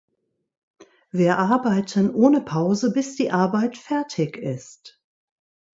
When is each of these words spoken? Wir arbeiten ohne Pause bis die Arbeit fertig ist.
Wir 1.11 1.37
arbeiten 1.37 2.09
ohne 2.09 2.41
Pause 2.41 2.91
bis 2.91 3.15
die 3.17 3.29
Arbeit 3.31 3.77
fertig 3.77 4.35
ist. 4.35 4.99